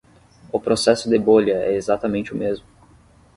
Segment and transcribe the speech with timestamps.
[0.51, 2.65] O processo de bolha é exatamente o mesmo.